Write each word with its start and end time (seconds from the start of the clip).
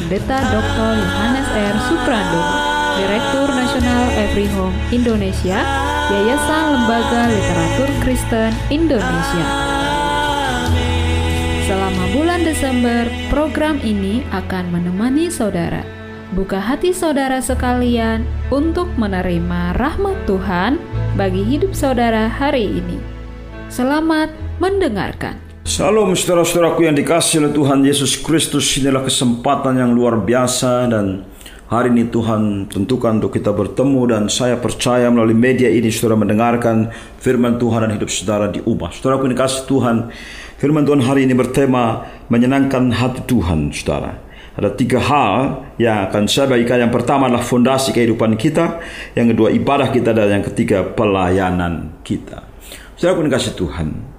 Pendeta 0.00 0.40
Dr. 0.48 0.96
Yohanes 0.96 1.48
R. 1.52 1.76
Suprandono 1.92 2.56
Direktur 2.96 3.52
Nasional 3.52 4.08
Every 4.16 4.48
Home 4.56 4.72
Indonesia 4.96 5.60
Yayasan 6.08 6.64
Lembaga 6.72 7.28
Literatur 7.28 7.90
Kristen 8.00 8.48
Indonesia 8.72 9.44
Selama 11.68 12.04
bulan 12.16 12.40
Desember, 12.48 13.12
program 13.28 13.76
ini 13.84 14.24
akan 14.32 14.72
menemani 14.72 15.28
saudara. 15.28 15.84
Buka 16.32 16.64
hati 16.64 16.96
saudara 16.96 17.44
sekalian 17.44 18.24
untuk 18.48 18.88
menerima 18.96 19.76
rahmat 19.76 20.16
Tuhan 20.24 20.80
bagi 21.20 21.44
hidup 21.44 21.76
saudara 21.76 22.24
hari 22.26 22.72
ini. 22.72 22.96
Selamat 23.68 24.32
mendengarkan. 24.64 25.49
Salam 25.60 26.16
saudara-saudaraku 26.16 26.88
yang 26.88 26.96
dikasih 26.96 27.44
oleh 27.44 27.52
Tuhan 27.52 27.84
Yesus 27.84 28.16
Kristus 28.16 28.64
Inilah 28.80 29.04
kesempatan 29.04 29.76
yang 29.76 29.92
luar 29.92 30.16
biasa 30.16 30.88
dan 30.88 31.28
hari 31.68 31.92
ini 31.92 32.08
Tuhan 32.08 32.64
tentukan 32.72 33.20
untuk 33.20 33.36
kita 33.36 33.52
bertemu 33.52 34.00
Dan 34.08 34.22
saya 34.32 34.56
percaya 34.56 35.12
melalui 35.12 35.36
media 35.36 35.68
ini 35.68 35.92
saudara 35.92 36.16
mendengarkan 36.16 36.88
firman 37.20 37.60
Tuhan 37.60 37.84
dan 37.84 37.92
hidup 37.92 38.08
saudara 38.08 38.48
diubah 38.48 38.88
Saudaraku 38.88 39.28
yang 39.28 39.36
dikasih 39.36 39.68
Tuhan 39.68 39.96
Firman 40.56 40.88
Tuhan 40.88 41.04
hari 41.04 41.28
ini 41.28 41.36
bertema 41.36 42.08
menyenangkan 42.32 42.96
hati 42.96 43.20
Tuhan 43.28 43.68
saudara 43.76 44.16
ada 44.50 44.76
tiga 44.76 44.98
hal 45.00 45.62
yang 45.80 46.10
akan 46.10 46.26
saya 46.28 46.50
bagikan. 46.50 46.82
Yang 46.82 47.00
pertama 47.00 47.30
adalah 47.30 47.40
fondasi 47.40 47.96
kehidupan 47.96 48.34
kita. 48.34 48.82
Yang 49.16 49.32
kedua 49.32 49.48
ibadah 49.56 49.88
kita. 49.88 50.10
Dan 50.12 50.42
yang 50.42 50.44
ketiga 50.44 50.84
pelayanan 50.84 52.02
kita. 52.04 52.44
Saudara 52.98 53.16
pun 53.16 53.30
kasih 53.30 53.56
Tuhan. 53.56 54.09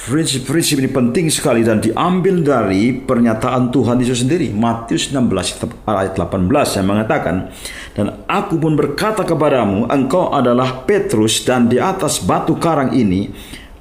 Prinsip-prinsip 0.00 0.80
ini 0.80 0.88
penting 0.88 1.28
sekali 1.28 1.60
dan 1.60 1.76
diambil 1.76 2.40
dari 2.40 2.88
pernyataan 2.88 3.68
Tuhan 3.68 4.00
Yesus 4.00 4.24
sendiri. 4.24 4.48
Matius 4.48 5.12
16 5.12 5.60
ayat 5.84 6.16
18 6.16 6.48
yang 6.80 6.86
mengatakan, 6.88 7.52
Dan 7.92 8.24
aku 8.24 8.56
pun 8.56 8.80
berkata 8.80 9.28
kepadamu, 9.28 9.92
engkau 9.92 10.32
adalah 10.32 10.88
Petrus 10.88 11.44
dan 11.44 11.68
di 11.68 11.76
atas 11.76 12.16
batu 12.24 12.56
karang 12.56 12.96
ini, 12.96 13.28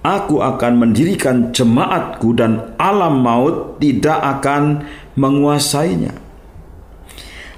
aku 0.04 0.44
akan 0.44 0.92
mendirikan 0.92 1.56
jemaatku 1.56 2.36
dan 2.36 2.76
alam 2.76 3.24
maut 3.24 3.80
tidak 3.80 4.20
akan 4.20 4.84
menguasainya. 5.16 6.20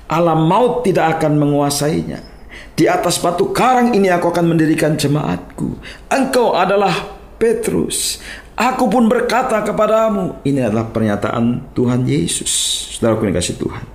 Alam 0.05 0.45
maut 0.45 0.85
tidak 0.85 1.17
akan 1.17 1.33
menguasainya. 1.33 2.21
Di 2.77 2.85
atas 2.85 3.17
batu 3.17 3.49
karang 3.49 3.97
ini 3.97 4.13
aku 4.13 4.29
akan 4.29 4.53
mendirikan 4.53 4.93
jemaatku. 4.93 5.81
Engkau 6.13 6.53
adalah 6.53 7.17
Petrus. 7.41 8.21
Aku 8.55 8.91
pun 8.91 9.07
berkata 9.07 9.63
kepadamu. 9.63 10.43
Ini 10.43 10.67
adalah 10.67 10.91
pernyataan 10.91 11.71
Tuhan 11.71 12.03
Yesus. 12.03 12.51
Saudaraku 12.97 13.31
yang 13.31 13.35
kasih 13.39 13.57
Tuhan. 13.57 13.85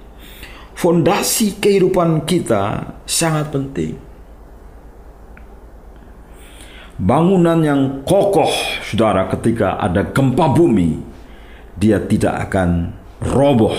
Fondasi 0.76 1.56
kehidupan 1.60 2.24
kita 2.28 2.94
sangat 3.08 3.52
penting. 3.52 3.96
Bangunan 6.96 7.60
yang 7.60 7.80
kokoh, 8.08 8.48
saudara, 8.80 9.28
ketika 9.28 9.76
ada 9.76 10.08
gempa 10.16 10.48
bumi, 10.48 10.96
dia 11.76 12.00
tidak 12.00 12.48
akan 12.48 12.88
roboh. 13.20 13.76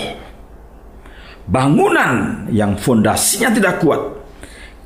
Bangunan 1.50 2.46
yang 2.54 2.78
fondasinya 2.78 3.50
tidak 3.50 3.82
kuat, 3.82 3.98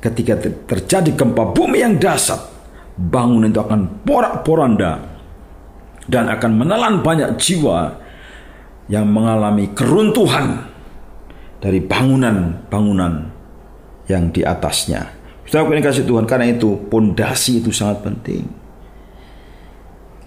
ketika 0.01 0.41
terjadi 0.65 1.13
gempa 1.13 1.53
bumi 1.53 1.85
yang 1.85 2.01
dahsyat, 2.01 2.41
bangunan 2.97 3.53
itu 3.53 3.61
akan 3.61 4.01
porak-poranda 4.01 5.12
dan 6.07 6.27
akan 6.27 6.51
menelan 6.59 6.99
banyak 6.99 7.39
jiwa 7.39 7.99
yang 8.91 9.07
mengalami 9.07 9.71
keruntuhan 9.71 10.67
dari 11.63 11.79
bangunan-bangunan 11.79 13.31
yang 14.11 14.27
di 14.35 14.43
atasnya. 14.43 15.07
Saudara 15.47 15.79
yang 15.79 15.85
kasih 15.85 16.03
Tuhan, 16.03 16.25
karena 16.27 16.51
itu 16.51 16.75
pondasi 16.91 17.63
itu 17.63 17.71
sangat 17.71 18.03
penting. 18.03 18.43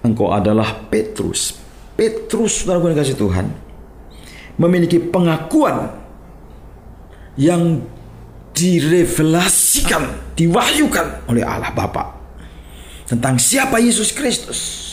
Engkau 0.00 0.32
adalah 0.32 0.86
Petrus. 0.88 1.56
Petrus, 1.96 2.64
saudara 2.64 2.80
yang 2.88 2.96
kasih 2.96 3.16
Tuhan, 3.18 3.46
memiliki 4.56 4.96
pengakuan 5.00 5.92
yang 7.36 7.84
direvelasikan, 8.56 10.32
diwahyukan 10.32 11.28
oleh 11.28 11.44
Allah 11.44 11.72
Bapa 11.76 12.16
tentang 13.04 13.36
siapa 13.36 13.76
Yesus 13.76 14.14
Kristus. 14.16 14.85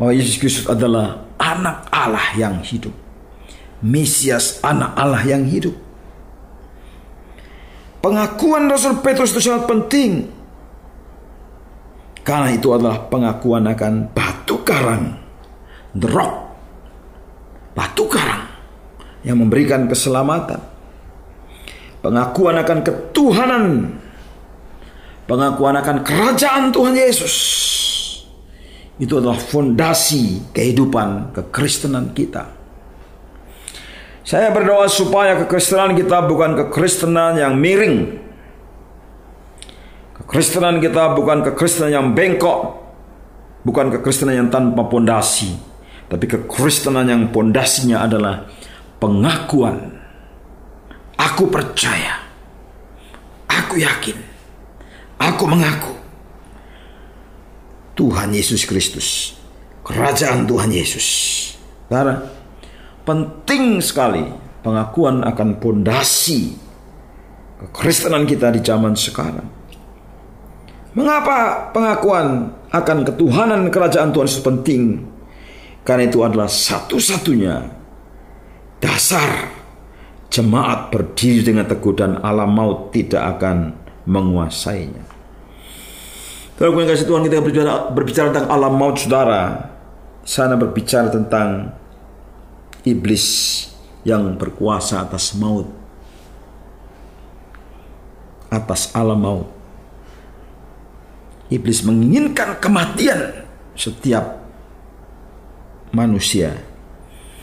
Bahwa 0.00 0.12
Yesus 0.12 0.40
Kristus 0.40 0.66
adalah 0.68 1.28
anak 1.36 1.88
Allah 1.92 2.26
yang 2.38 2.62
hidup. 2.62 2.94
Mesias 3.82 4.62
anak 4.62 4.94
Allah 4.94 5.22
yang 5.26 5.42
hidup. 5.44 5.74
Pengakuan 8.02 8.66
Rasul 8.66 8.98
Petrus 8.98 9.30
itu 9.30 9.46
sangat 9.46 9.70
penting. 9.70 10.26
Karena 12.22 12.54
itu 12.54 12.70
adalah 12.70 13.06
pengakuan 13.10 13.66
akan 13.66 14.10
batu 14.14 14.62
karang. 14.62 15.18
The 15.94 16.08
rock. 16.10 16.34
Batu 17.74 18.06
karang. 18.06 18.46
Yang 19.22 19.38
memberikan 19.38 19.86
keselamatan. 19.86 20.58
Pengakuan 22.02 22.58
akan 22.58 22.78
ketuhanan. 22.82 23.64
Pengakuan 25.30 25.78
akan 25.78 26.02
kerajaan 26.02 26.74
Tuhan 26.74 26.94
Yesus. 26.98 27.34
Itu 29.00 29.20
adalah 29.20 29.40
fondasi 29.40 30.52
kehidupan 30.52 31.32
kekristenan 31.32 32.12
kita. 32.12 32.44
Saya 34.22 34.54
berdoa 34.54 34.86
supaya 34.86 35.34
kekristenan 35.42 35.98
kita 35.98 36.22
bukan 36.28 36.54
kekristenan 36.54 37.40
yang 37.40 37.58
miring. 37.58 38.20
Kekristenan 40.22 40.78
kita 40.78 41.16
bukan 41.16 41.42
kekristenan 41.42 41.90
yang 41.90 42.06
bengkok. 42.14 42.78
Bukan 43.62 43.94
kekristenan 43.94 44.46
yang 44.46 44.48
tanpa 44.50 44.86
pondasi. 44.86 45.54
Tapi 46.06 46.24
kekristenan 46.28 47.08
yang 47.08 47.22
pondasinya 47.34 48.06
adalah 48.06 48.46
pengakuan. 49.02 49.90
Aku 51.18 51.50
percaya. 51.50 52.22
Aku 53.50 53.80
yakin. 53.80 54.18
Aku 55.18 55.44
mengaku. 55.48 56.01
Tuhan 57.92 58.32
Yesus 58.32 58.64
Kristus. 58.64 59.36
Kerajaan 59.82 60.46
Tuhan 60.46 60.70
Yesus. 60.72 61.06
Karena 61.90 62.22
penting 63.02 63.82
sekali 63.82 64.24
pengakuan 64.62 65.26
akan 65.26 65.58
pondasi 65.58 66.54
kekristenan 67.60 68.24
kita 68.24 68.54
di 68.54 68.60
zaman 68.62 68.94
sekarang. 68.96 69.46
Mengapa 70.92 71.72
pengakuan 71.72 72.52
akan 72.68 72.98
ketuhanan 73.08 73.72
kerajaan 73.72 74.12
Tuhan 74.12 74.28
itu 74.28 74.42
penting? 74.44 74.82
Karena 75.82 76.06
itu 76.06 76.20
adalah 76.22 76.46
satu-satunya 76.46 77.64
dasar 78.78 79.50
jemaat 80.32 80.88
berdiri 80.88 81.52
dengan 81.52 81.68
teguh 81.68 81.92
dan 81.96 82.20
alam 82.24 82.52
maut 82.54 82.94
tidak 82.94 83.36
akan 83.36 83.76
menguasainya. 84.08 85.11
Kalau 86.60 86.76
kasih 86.76 87.08
Tuhan 87.08 87.24
kita 87.24 87.40
berbicara, 87.40 87.88
berbicara 87.90 88.28
tentang 88.28 88.48
alam 88.52 88.76
maut 88.76 89.00
saudara, 89.00 89.72
sana 90.22 90.60
berbicara 90.60 91.08
tentang 91.08 91.72
iblis 92.84 93.26
yang 94.04 94.36
berkuasa 94.36 95.00
atas 95.00 95.32
maut. 95.32 95.70
Atas 98.52 98.92
alam 98.92 99.16
maut. 99.16 99.48
Iblis 101.48 101.84
menginginkan 101.88 102.60
kematian 102.60 103.48
setiap 103.72 104.44
manusia. 105.92 106.52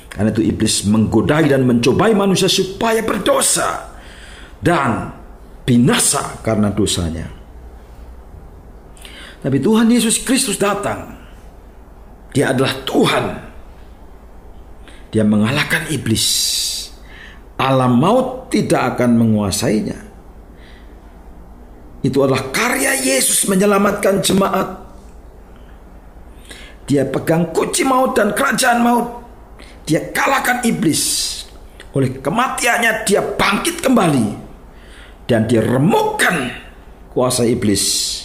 Karena 0.10 0.34
itu 0.34 0.42
iblis 0.42 0.86
menggodai 0.86 1.50
dan 1.50 1.66
mencobai 1.66 2.14
manusia 2.14 2.50
supaya 2.50 3.02
berdosa 3.06 3.94
dan 4.58 5.14
binasa 5.66 6.42
karena 6.42 6.74
dosanya 6.74 7.39
tapi 9.40 9.58
Tuhan 9.60 9.88
Yesus 9.88 10.22
Kristus 10.24 10.60
datang 10.60 11.16
dia 12.36 12.52
adalah 12.54 12.74
Tuhan 12.86 13.50
dia 15.10 15.26
mengalahkan 15.26 15.90
iblis. 15.90 16.26
Alam 17.60 18.00
maut 18.00 18.48
tidak 18.54 18.96
akan 18.96 19.20
menguasainya. 19.20 19.98
Itu 22.00 22.24
adalah 22.24 22.48
karya 22.56 22.96
Yesus 22.96 23.44
menyelamatkan 23.52 24.24
jemaat. 24.24 24.88
Dia 26.88 27.04
pegang 27.04 27.52
kunci 27.52 27.84
maut 27.84 28.16
dan 28.16 28.32
kerajaan 28.32 28.80
maut. 28.80 29.08
Dia 29.84 30.08
kalahkan 30.14 30.64
iblis. 30.64 31.36
Oleh 31.92 32.22
kematiannya 32.22 33.04
dia 33.04 33.20
bangkit 33.20 33.84
kembali. 33.84 34.48
Dan 35.28 35.46
dia 35.52 35.60
remukkan 35.60 36.54
kuasa 37.12 37.44
iblis. 37.44 38.18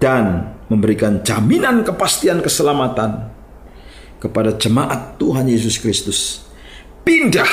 Dan 0.00 0.56
memberikan 0.72 1.20
jaminan 1.20 1.84
kepastian 1.84 2.40
keselamatan 2.40 3.28
kepada 4.16 4.56
jemaat 4.56 5.20
Tuhan 5.20 5.44
Yesus 5.44 5.76
Kristus. 5.76 6.48
Pindah 7.04 7.48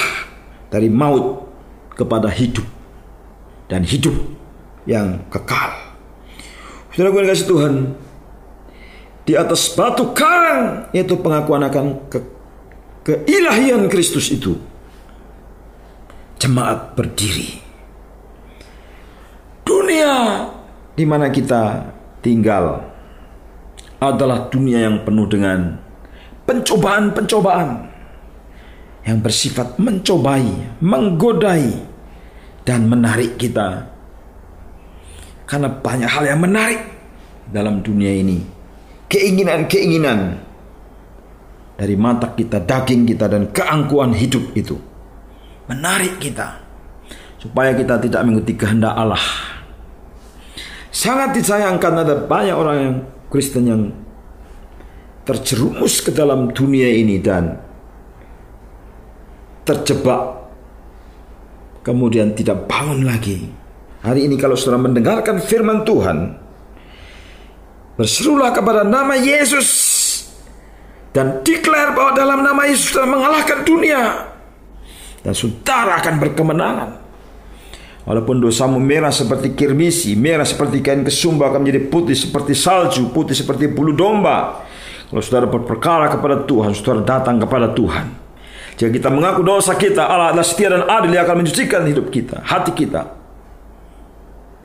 dari 0.71 0.87
maut 0.87 1.47
kepada 1.95 2.31
hidup 2.31 2.63
dan 3.67 3.83
hidup 3.83 4.15
yang 4.87 5.27
kekal. 5.27 5.75
Saudara 6.93 7.13
gue 7.13 7.23
kasih 7.29 7.47
Tuhan, 7.47 7.73
di 9.27 9.33
atas 9.35 9.75
batu 9.75 10.15
karang 10.15 10.87
yaitu 10.95 11.19
pengakuan 11.19 11.61
akan 11.67 12.07
ke, 12.07 12.19
keilahian 13.03 13.91
Kristus 13.91 14.31
itu. 14.31 14.55
Jemaat 16.37 16.93
berdiri. 16.93 17.59
Dunia 19.65 20.47
di 20.93 21.03
mana 21.03 21.27
kita 21.33 21.91
tinggal 22.27 22.83
adalah 24.03 24.51
dunia 24.51 24.83
yang 24.83 25.07
penuh 25.07 25.23
dengan 25.31 25.79
pencobaan-pencobaan 26.43 27.69
yang 29.07 29.23
bersifat 29.23 29.79
mencobai, 29.79 30.75
menggodai, 30.83 31.71
dan 32.67 32.91
menarik 32.91 33.39
kita. 33.39 33.87
Karena 35.47 35.71
banyak 35.71 36.11
hal 36.11 36.27
yang 36.27 36.43
menarik 36.43 36.83
dalam 37.47 37.79
dunia 37.79 38.11
ini. 38.11 38.43
Keinginan-keinginan 39.07 40.19
dari 41.79 41.95
mata 41.95 42.35
kita, 42.35 42.59
daging 42.59 43.07
kita, 43.07 43.31
dan 43.31 43.47
keangkuhan 43.55 44.11
hidup 44.11 44.51
itu. 44.51 44.75
Menarik 45.71 46.19
kita. 46.19 46.59
Supaya 47.39 47.71
kita 47.71 47.95
tidak 48.03 48.27
mengikuti 48.27 48.59
kehendak 48.59 48.91
Allah. 48.91 49.23
Sangat 50.97 51.37
disayangkan 51.37 51.93
ada 52.01 52.17
banyak 52.17 52.57
orang 52.57 52.77
yang 52.81 52.95
Kristen 53.29 53.69
yang 53.69 53.81
terjerumus 55.29 56.01
ke 56.01 56.09
dalam 56.09 56.49
dunia 56.49 56.89
ini 56.89 57.21
dan 57.21 57.53
terjebak 59.61 60.49
kemudian 61.85 62.33
tidak 62.33 62.65
bangun 62.65 63.05
lagi. 63.05 63.45
Hari 64.01 64.25
ini 64.25 64.41
kalau 64.41 64.57
saudara 64.57 64.89
mendengarkan 64.89 65.37
firman 65.37 65.85
Tuhan, 65.85 66.33
berserulah 67.93 68.49
kepada 68.49 68.81
nama 68.81 69.21
Yesus 69.21 69.69
dan 71.13 71.45
declare 71.45 71.93
bahwa 71.93 72.17
dalam 72.17 72.41
nama 72.41 72.65
Yesus 72.65 72.97
telah 72.97 73.05
mengalahkan 73.05 73.61
dunia 73.61 74.33
dan 75.21 75.33
saudara 75.37 76.01
akan 76.01 76.15
berkemenangan. 76.25 77.06
Walaupun 78.07 78.39
dosamu 78.39 78.79
merah 78.79 79.11
seperti 79.11 79.51
kirmisi, 79.51 80.15
merah 80.15 80.47
seperti 80.47 80.79
kain 80.79 81.03
kesumba 81.03 81.51
akan 81.51 81.67
menjadi 81.67 81.91
putih 81.91 82.15
seperti 82.15 82.55
salju, 82.55 83.11
putih 83.11 83.35
seperti 83.35 83.67
bulu 83.67 83.91
domba. 83.91 84.63
Kalau 85.11 85.19
saudara 85.19 85.51
berperkara 85.51 86.07
kepada 86.07 86.47
Tuhan, 86.47 86.71
saudara 86.71 87.03
datang 87.03 87.35
kepada 87.35 87.75
Tuhan. 87.75 88.07
Jika 88.79 88.95
kita 88.95 89.11
mengaku 89.11 89.43
dosa 89.43 89.75
kita, 89.75 90.07
Allah 90.07 90.31
adalah 90.31 90.47
setia 90.47 90.71
dan 90.71 90.87
adil 90.87 91.11
yang 91.11 91.27
akan 91.27 91.43
mencucikan 91.43 91.83
hidup 91.83 92.07
kita, 92.07 92.47
hati 92.47 92.71
kita. 92.71 93.11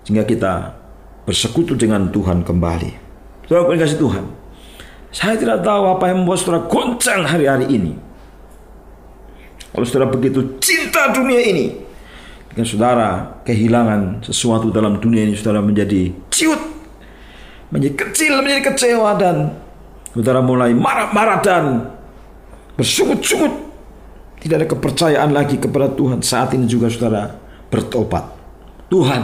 Sehingga 0.07 0.23
kita 0.23 0.79
bersekutu 1.27 1.75
dengan 1.75 2.15
Tuhan 2.15 2.47
kembali. 2.47 2.91
Saudara 3.51 3.75
kasih 3.75 3.99
Tuhan. 3.99 4.25
Saya 5.11 5.35
tidak 5.35 5.67
tahu 5.67 5.99
apa 5.99 6.15
yang 6.15 6.23
membuat 6.23 6.39
saudara 6.39 6.63
goncang 6.71 7.27
hari-hari 7.27 7.67
ini. 7.75 7.93
Kalau 9.75 9.83
saudara 9.83 10.15
begitu 10.15 10.63
cinta 10.63 11.11
dunia 11.11 11.43
ini, 11.43 11.82
dengan 12.53 12.67
saudara 12.69 13.09
kehilangan 13.49 14.25
sesuatu 14.25 14.69
dalam 14.69 15.01
dunia 15.01 15.25
ini, 15.25 15.35
saudara 15.35 15.65
menjadi 15.65 16.13
ciut, 16.29 16.61
menjadi 17.73 17.95
kecil, 17.97 18.45
menjadi 18.45 18.63
kecewa 18.73 19.11
dan 19.17 19.37
Saudara 20.13 20.45
mulai 20.45 20.77
marah-marah 20.77 21.41
dan 21.41 21.65
bersungut-sungut. 22.77 23.73
Tidak 24.45 24.57
ada 24.61 24.69
kepercayaan 24.69 25.33
lagi 25.33 25.57
kepada 25.57 25.89
Tuhan. 25.89 26.21
Saat 26.21 26.53
ini 26.53 26.69
juga 26.69 26.93
saudara 26.93 27.33
bertobat. 27.73 28.29
Tuhan, 28.93 29.23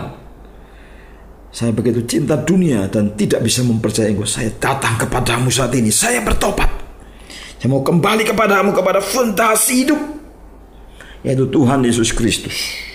saya 1.52 1.76
begitu 1.76 2.08
cinta 2.08 2.40
dunia 2.40 2.88
dan 2.88 3.12
tidak 3.20 3.44
bisa 3.44 3.60
mempercayai 3.60 4.16
engkau. 4.16 4.24
Saya 4.24 4.48
datang 4.56 4.96
kepadamu 4.96 5.52
saat 5.52 5.76
ini. 5.76 5.92
Saya 5.92 6.24
bertobat. 6.24 6.72
Saya 7.60 7.68
mau 7.68 7.84
kembali 7.84 8.24
kepadamu 8.24 8.72
kepada 8.72 9.04
fondasi 9.04 9.84
hidup. 9.84 10.00
Yaitu 11.20 11.52
Tuhan 11.52 11.84
Yesus 11.84 12.16
Kristus. 12.16 12.87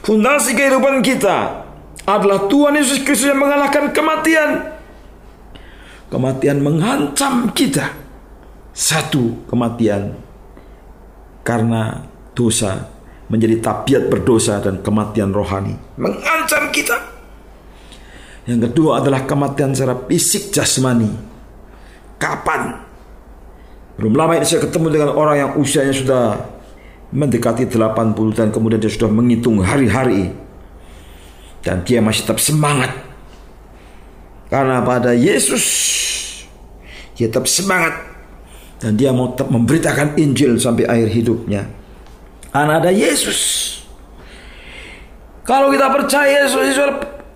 Fondasi 0.00 0.56
kehidupan 0.56 1.04
kita 1.04 1.68
adalah 2.08 2.48
Tuhan 2.48 2.76
Yesus 2.80 3.04
Kristus 3.04 3.28
yang 3.28 3.40
mengalahkan 3.40 3.92
kematian. 3.92 4.80
Kematian 6.08 6.58
mengancam 6.64 7.52
kita. 7.54 7.94
Satu, 8.72 9.44
kematian 9.46 10.16
karena 11.44 12.06
dosa 12.32 12.90
menjadi 13.30 13.62
tabiat 13.62 14.10
berdosa 14.10 14.58
dan 14.58 14.82
kematian 14.82 15.30
rohani 15.30 15.78
mengancam 15.94 16.70
kita. 16.74 16.98
Yang 18.48 18.72
kedua 18.72 19.04
adalah 19.04 19.22
kematian 19.28 19.70
secara 19.76 19.94
fisik 20.10 20.50
jasmani. 20.50 21.10
Kapan? 22.18 22.82
Belum 24.00 24.16
lama 24.16 24.34
ini 24.34 24.48
saya 24.48 24.64
ketemu 24.64 24.86
dengan 24.90 25.10
orang 25.14 25.36
yang 25.36 25.50
usianya 25.60 25.94
sudah 25.94 26.24
mendekati 27.10 27.66
80 27.66 28.38
dan 28.38 28.48
kemudian 28.54 28.78
dia 28.78 28.90
sudah 28.90 29.10
menghitung 29.10 29.62
hari-hari. 29.62 30.30
Dan 31.60 31.84
dia 31.84 32.00
masih 32.00 32.24
tetap 32.24 32.40
semangat. 32.40 32.94
Karena 34.48 34.80
pada 34.80 35.12
Yesus 35.12 35.64
dia 37.14 37.28
tetap 37.28 37.44
semangat. 37.50 37.92
Dan 38.80 38.96
dia 38.96 39.12
mau 39.12 39.36
tetap 39.36 39.52
memberitakan 39.52 40.16
Injil 40.16 40.56
sampai 40.56 40.88
akhir 40.88 41.08
hidupnya. 41.12 41.68
Karena 42.48 42.80
ada 42.80 42.88
Yesus. 42.88 43.68
Kalau 45.44 45.68
kita 45.68 45.92
percaya 45.92 46.46
Yesus 46.46 46.62
Yesus 46.64 46.88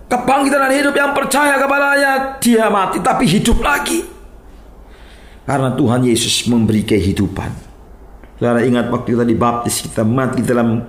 kebangkitan 0.09 0.69
dan 0.69 0.73
hidup 0.73 0.95
yang 0.95 1.11
percaya 1.11 1.57
kepadanya 1.57 2.37
dia 2.41 2.65
mati 2.69 2.97
tapi 3.01 3.29
hidup 3.29 3.61
lagi. 3.61 4.05
Karena 5.45 5.69
Tuhan 5.77 6.01
Yesus 6.01 6.49
memberi 6.49 6.81
kehidupan. 6.81 7.64
Saudara 8.35 8.67
ingat 8.67 8.91
waktu 8.91 9.15
kita 9.15 9.23
dibaptis 9.23 9.79
kita 9.79 10.03
mati 10.03 10.43
dalam 10.43 10.83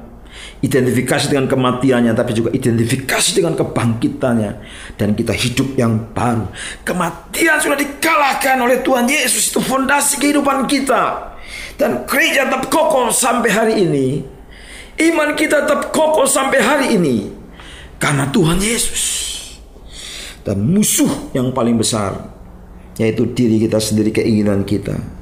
identifikasi 0.60 1.30
dengan 1.30 1.46
kematiannya 1.46 2.12
tapi 2.12 2.32
juga 2.34 2.50
identifikasi 2.52 3.38
dengan 3.38 3.54
kebangkitannya 3.54 4.52
dan 4.98 5.14
kita 5.14 5.30
hidup 5.30 5.78
yang 5.78 6.10
baru. 6.10 6.50
Kematian 6.82 7.62
sudah 7.62 7.78
dikalahkan 7.78 8.58
oleh 8.58 8.82
Tuhan 8.82 9.06
Yesus 9.06 9.54
itu 9.54 9.60
fondasi 9.62 10.18
kehidupan 10.18 10.66
kita. 10.66 11.34
Dan 11.76 12.08
gereja 12.08 12.48
tetap 12.48 12.72
kokoh 12.72 13.12
sampai 13.12 13.50
hari 13.52 13.74
ini. 13.84 14.06
Iman 14.96 15.36
kita 15.36 15.68
tetap 15.68 15.92
kokoh 15.92 16.24
sampai 16.24 16.58
hari 16.64 16.86
ini 16.96 17.28
karena 18.00 18.26
Tuhan 18.32 18.56
Yesus. 18.58 19.04
Dan 20.40 20.64
musuh 20.66 21.30
yang 21.36 21.52
paling 21.52 21.76
besar 21.76 22.32
yaitu 22.96 23.28
diri 23.28 23.60
kita 23.60 23.76
sendiri 23.76 24.08
keinginan 24.08 24.64
kita. 24.64 25.15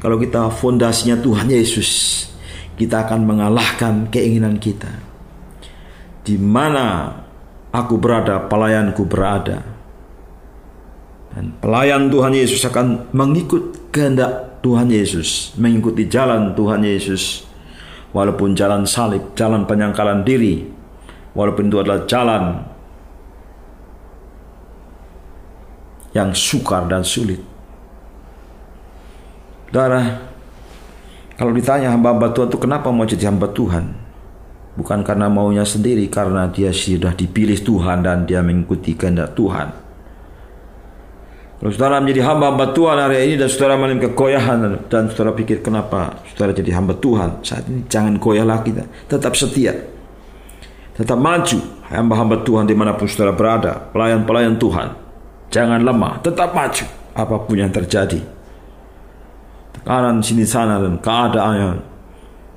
Kalau 0.00 0.16
kita 0.16 0.48
fondasinya 0.48 1.20
Tuhan 1.20 1.52
Yesus, 1.52 2.24
kita 2.80 3.04
akan 3.04 3.28
mengalahkan 3.28 4.08
keinginan 4.08 4.56
kita. 4.56 4.88
Di 6.24 6.40
mana 6.40 7.20
aku 7.68 8.00
berada, 8.00 8.48
pelayanku 8.48 9.04
berada. 9.04 9.60
Dan 11.36 11.52
pelayan 11.60 12.08
Tuhan 12.08 12.32
Yesus 12.32 12.64
akan 12.64 13.12
mengikut 13.12 13.92
kehendak 13.92 14.64
Tuhan 14.64 14.88
Yesus, 14.88 15.52
mengikuti 15.60 16.08
jalan 16.08 16.56
Tuhan 16.56 16.80
Yesus. 16.80 17.44
Walaupun 18.10 18.58
jalan 18.58 18.90
salib, 18.90 19.38
jalan 19.38 19.68
penyangkalan 19.70 20.26
diri, 20.26 20.66
walaupun 21.30 21.70
itu 21.70 21.78
adalah 21.78 22.10
jalan 22.10 22.44
yang 26.10 26.34
sukar 26.34 26.90
dan 26.90 27.06
sulit. 27.06 27.38
Darah, 29.70 30.30
kalau 31.38 31.54
ditanya 31.54 31.94
hamba-hamba 31.94 32.34
Tuhan 32.34 32.50
itu 32.50 32.58
kenapa 32.58 32.90
mau 32.90 33.06
jadi 33.06 33.30
hamba 33.30 33.48
Tuhan? 33.54 33.96
Bukan 34.74 35.06
karena 35.06 35.30
maunya 35.30 35.62
sendiri, 35.62 36.10
karena 36.10 36.50
dia 36.50 36.74
sudah 36.74 37.14
dipilih 37.14 37.58
Tuhan 37.62 38.02
dan 38.02 38.26
dia 38.26 38.42
mengikuti 38.42 38.98
kehendak 38.98 39.38
Tuhan. 39.38 39.70
Kalau 41.60 41.70
saudara 41.76 42.00
menjadi 42.00 42.24
hamba-hamba 42.24 42.72
Tuhan 42.72 42.96
hari 42.96 43.16
ini 43.30 43.34
dan 43.36 43.48
saudara 43.52 43.76
mengalami 43.76 44.08
kegoyahan 44.08 44.58
dan 44.88 45.12
saudara 45.12 45.36
pikir 45.36 45.60
kenapa 45.60 46.24
saudara 46.32 46.56
jadi 46.56 46.72
hamba 46.72 46.96
Tuhan 46.96 47.44
saat 47.44 47.68
ini 47.68 47.84
jangan 47.84 48.16
goyah 48.16 48.48
lagi, 48.48 48.72
tetap 49.04 49.36
setia, 49.36 49.76
tetap 50.96 51.20
maju 51.20 51.60
hamba-hamba 51.92 52.40
Tuhan 52.48 52.64
di 52.64 52.72
mana 52.72 52.96
pun 52.96 53.04
saudara 53.04 53.36
berada, 53.36 53.76
pelayan-pelayan 53.92 54.56
Tuhan. 54.56 54.88
Jangan 55.52 55.84
lemah, 55.84 56.24
tetap 56.24 56.56
maju 56.56 56.84
apa 57.12 57.34
pun 57.44 57.56
yang 57.60 57.68
terjadi. 57.68 58.39
Tekanan 59.80 60.20
sini 60.20 60.44
sana 60.44 60.76
dan 60.78 61.00
keadaan 61.00 61.54
yang 61.56 61.74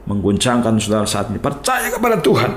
mengguncangkan 0.08 0.76
saudara 0.80 1.08
saat 1.08 1.32
ini. 1.32 1.40
Percaya 1.40 1.88
kepada 1.88 2.20
Tuhan. 2.20 2.52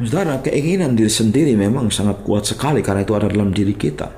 Saudara, 0.00 0.40
keinginan 0.40 0.96
diri 0.96 1.12
sendiri 1.12 1.52
memang 1.52 1.92
sangat 1.92 2.24
kuat 2.24 2.48
sekali 2.48 2.80
karena 2.80 3.04
itu 3.04 3.12
ada 3.12 3.28
dalam 3.28 3.52
diri 3.52 3.76
kita. 3.76 4.08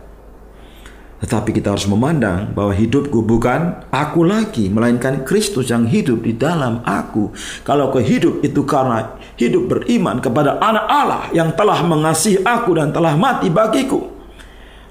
Tetapi 1.23 1.55
kita 1.55 1.75
harus 1.75 1.87
memandang 1.87 2.51
bahwa 2.51 2.75
hidupku 2.75 3.23
bukan 3.23 3.87
aku 3.95 4.27
lagi, 4.27 4.67
melainkan 4.67 5.23
Kristus 5.23 5.71
yang 5.71 5.87
hidup 5.87 6.23
di 6.27 6.35
dalam 6.35 6.83
aku. 6.83 7.31
Kalau 7.63 7.95
kehidup 7.95 8.43
itu 8.43 8.67
karena 8.67 9.19
hidup 9.39 9.71
beriman 9.71 10.19
kepada 10.19 10.59
anak 10.59 10.87
Allah 10.87 11.23
yang 11.31 11.55
telah 11.55 11.79
mengasihi 11.87 12.43
aku 12.43 12.75
dan 12.75 12.91
telah 12.91 13.15
mati 13.15 13.51
bagiku. 13.51 14.03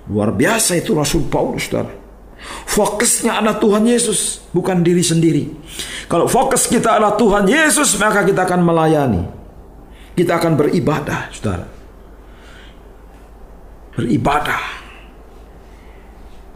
Luar 0.07 0.31
biasa 0.31 0.79
itu 0.79 0.95
Rasul 0.95 1.27
Paulus, 1.27 1.67
saudara. 1.67 2.00
Fokusnya 2.41 3.37
adalah 3.37 3.59
Tuhan 3.61 3.83
Yesus, 3.85 4.41
bukan 4.55 4.81
diri 4.81 5.03
sendiri. 5.05 5.43
Kalau 6.07 6.25
fokus 6.25 6.65
kita 6.65 6.97
adalah 6.97 7.15
Tuhan 7.15 7.45
Yesus, 7.47 7.95
maka 8.01 8.25
kita 8.25 8.43
akan 8.47 8.61
melayani. 8.63 9.23
Kita 10.15 10.39
akan 10.39 10.59
beribadah, 10.59 11.31
saudara. 11.31 11.67
Beribadah. 13.95 14.63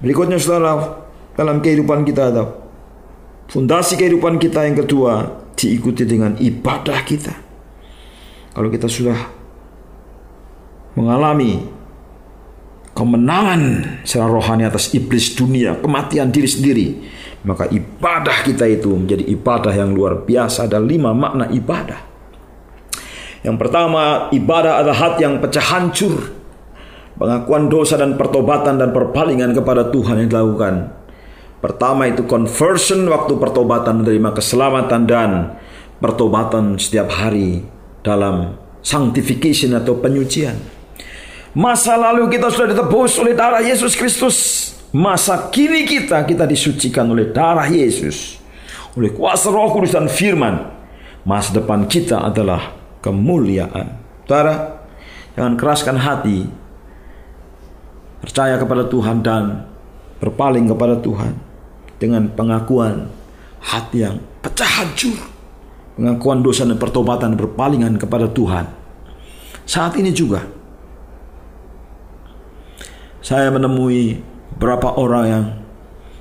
Berikutnya, 0.02 0.40
saudara, 0.40 1.04
dalam 1.36 1.60
kehidupan 1.60 2.04
kita 2.08 2.32
ada 2.32 2.44
fondasi 3.52 4.00
kehidupan 4.00 4.40
kita 4.42 4.66
yang 4.66 4.76
kedua 4.80 5.44
diikuti 5.56 6.04
dengan 6.04 6.36
ibadah 6.40 7.00
kita. 7.04 7.34
Kalau 8.56 8.72
kita 8.72 8.88
sudah 8.88 9.20
mengalami 10.96 11.75
kemenangan 12.96 13.62
secara 14.08 14.32
rohani 14.32 14.64
atas 14.64 14.96
iblis 14.96 15.36
dunia, 15.36 15.76
kematian 15.84 16.32
diri 16.32 16.48
sendiri, 16.48 16.88
maka 17.44 17.68
ibadah 17.68 18.42
kita 18.48 18.66
itu 18.66 18.96
menjadi 18.96 19.28
ibadah 19.36 19.76
yang 19.76 19.92
luar 19.92 20.24
biasa. 20.24 20.72
Ada 20.72 20.80
lima 20.80 21.12
makna 21.12 21.52
ibadah. 21.52 22.00
Yang 23.46 23.58
pertama, 23.62 24.32
ibadah 24.34 24.82
adalah 24.82 24.98
hati 24.98 25.22
yang 25.28 25.38
pecah 25.38 25.62
hancur. 25.62 26.34
Pengakuan 27.16 27.70
dosa 27.70 27.96
dan 27.96 28.18
pertobatan 28.18 28.82
dan 28.82 28.90
perpalingan 28.92 29.54
kepada 29.54 29.94
Tuhan 29.94 30.26
yang 30.26 30.30
dilakukan. 30.32 30.92
Pertama 31.62 32.10
itu 32.10 32.26
conversion 32.28 33.08
waktu 33.08 33.40
pertobatan 33.40 34.04
menerima 34.04 34.36
keselamatan 34.36 35.02
dan 35.08 35.30
pertobatan 36.04 36.76
setiap 36.76 37.08
hari 37.08 37.64
dalam 38.04 38.60
sanctification 38.84 39.74
atau 39.78 39.98
penyucian. 39.98 40.75
Masa 41.56 41.96
lalu 41.96 42.28
kita 42.36 42.52
sudah 42.52 42.76
ditebus 42.76 43.16
oleh 43.24 43.32
darah 43.32 43.64
Yesus 43.64 43.96
Kristus. 43.96 44.38
Masa 44.92 45.48
kini 45.48 45.88
kita 45.88 46.28
kita 46.28 46.44
disucikan 46.44 47.08
oleh 47.08 47.32
darah 47.32 47.72
Yesus. 47.72 48.44
Oleh 49.00 49.16
kuasa 49.16 49.48
roh 49.48 49.72
kudus 49.72 49.96
dan 49.96 50.12
firman. 50.12 50.76
Masa 51.24 51.56
depan 51.56 51.88
kita 51.88 52.28
adalah 52.28 52.76
kemuliaan. 53.00 53.88
Saudara, 54.28 54.84
jangan 55.40 55.56
keraskan 55.56 55.96
hati. 55.96 56.44
Percaya 58.20 58.60
kepada 58.60 58.92
Tuhan 58.92 59.24
dan 59.24 59.64
berpaling 60.20 60.68
kepada 60.68 61.00
Tuhan. 61.00 61.40
Dengan 61.96 62.28
pengakuan 62.36 63.08
hati 63.64 64.04
yang 64.04 64.20
pecah 64.44 64.84
hancur. 64.84 65.16
Pengakuan 65.96 66.44
dosa 66.44 66.68
dan 66.68 66.76
pertobatan 66.76 67.40
berpalingan 67.40 67.96
kepada 67.96 68.28
Tuhan. 68.28 68.68
Saat 69.64 69.96
ini 69.96 70.12
juga 70.12 70.44
saya 73.26 73.50
menemui 73.50 74.22
berapa 74.62 75.02
orang 75.02 75.26
yang 75.26 75.46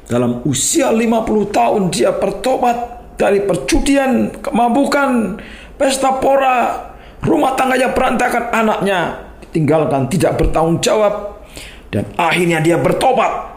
dalam 0.09 0.41
usia 0.49 0.89
50 0.89 1.53
tahun 1.53 1.83
dia 1.93 2.17
bertobat 2.17 2.77
dari 3.21 3.45
perjudian, 3.45 4.33
kemabukan, 4.41 5.37
pesta 5.77 6.17
pora, 6.17 6.89
rumah 7.21 7.53
tangganya 7.61 7.93
berantakan, 7.93 8.49
anaknya 8.57 9.21
tinggalkan, 9.53 10.09
tidak 10.09 10.41
bertanggung 10.41 10.81
jawab 10.81 11.45
dan 11.93 12.09
akhirnya 12.17 12.65
dia 12.65 12.81
bertobat. 12.81 13.53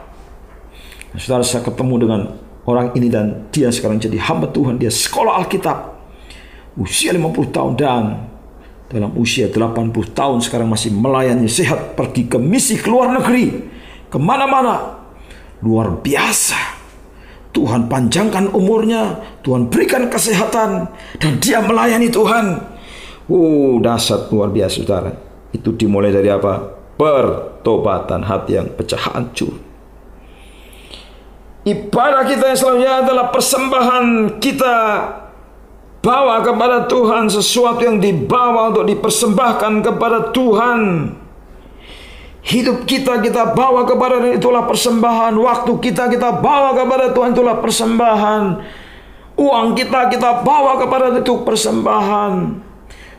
Saudara 1.16 1.42
saya 1.42 1.64
ketemu 1.64 1.96
dengan 2.04 2.22
orang 2.68 2.92
ini 3.00 3.08
dan 3.08 3.48
dia 3.50 3.72
sekarang 3.72 3.98
jadi 3.98 4.20
hamba 4.28 4.52
Tuhan, 4.52 4.76
dia 4.76 4.92
sekolah 4.92 5.40
Alkitab. 5.40 5.96
Usia 6.78 7.16
50 7.16 7.56
tahun 7.56 7.74
dan 7.80 8.04
dalam 8.88 9.12
usia 9.20 9.52
80 9.52 9.92
tahun 10.16 10.40
sekarang 10.40 10.72
masih 10.72 10.96
melayani 10.96 11.48
sehat 11.52 11.96
pergi 12.00 12.32
ke 12.32 12.40
misi 12.40 12.80
ke 12.80 12.88
luar 12.88 13.12
negeri 13.12 13.52
ke 14.08 14.18
mana-mana 14.20 15.04
luar 15.60 16.00
biasa 16.00 16.80
Tuhan 17.52 17.92
panjangkan 17.92 18.54
umurnya 18.56 19.20
Tuhan 19.44 19.68
berikan 19.68 20.08
kesehatan 20.08 20.88
dan 21.20 21.32
dia 21.44 21.60
melayani 21.60 22.08
Tuhan 22.08 22.78
Oh, 23.28 23.84
dahsyat 23.84 24.32
luar 24.32 24.56
biasa 24.56 24.88
saudara. 24.88 25.12
Itu 25.52 25.76
dimulai 25.76 26.16
dari 26.16 26.32
apa? 26.32 26.80
Pertobatan 26.96 28.24
hati 28.24 28.56
yang 28.56 28.72
pecah 28.72 29.04
hancur. 29.12 29.60
Ibadah 31.68 32.24
kita 32.24 32.48
yang 32.48 32.60
selanjutnya 32.60 32.94
adalah 33.04 33.26
persembahan 33.36 34.06
kita 34.40 34.76
bawa 36.08 36.40
kepada 36.40 36.88
Tuhan 36.88 37.28
sesuatu 37.28 37.84
yang 37.84 38.00
dibawa 38.00 38.72
untuk 38.72 38.88
dipersembahkan 38.88 39.84
kepada 39.84 40.32
Tuhan. 40.32 40.80
Hidup 42.48 42.88
kita 42.88 43.20
kita 43.20 43.52
bawa 43.52 43.84
kepada 43.84 44.24
Tuhan 44.24 44.40
itulah 44.40 44.64
persembahan. 44.64 45.36
Waktu 45.36 45.72
kita 45.84 46.08
kita 46.08 46.40
bawa 46.40 46.72
kepada 46.80 47.12
Tuhan 47.12 47.36
itulah 47.36 47.60
persembahan. 47.60 48.44
Uang 49.36 49.76
kita 49.76 50.08
kita 50.08 50.48
bawa 50.48 50.80
kepada 50.80 51.12
itu 51.12 51.44
persembahan. 51.44 52.64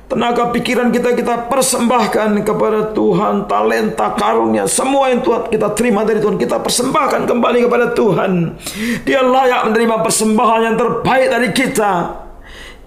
Tenaga 0.08 0.48
pikiran 0.48 0.88
kita 0.88 1.12
kita 1.12 1.52
persembahkan 1.52 2.40
kepada 2.40 2.96
Tuhan, 2.96 3.44
talenta 3.44 4.16
karunia, 4.16 4.64
semua 4.64 5.12
yang 5.12 5.20
Tuhan 5.20 5.52
kita 5.52 5.76
terima 5.76 6.00
dari 6.00 6.24
Tuhan 6.24 6.40
kita 6.40 6.64
persembahkan 6.64 7.28
kembali 7.28 7.68
kepada 7.68 7.92
Tuhan. 7.92 8.56
Dia 9.04 9.20
layak 9.20 9.68
menerima 9.68 10.00
persembahan 10.00 10.60
yang 10.64 10.76
terbaik 10.80 11.28
dari 11.28 11.48
kita. 11.52 11.92